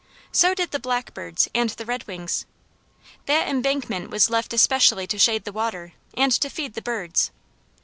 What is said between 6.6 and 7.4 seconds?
the birds.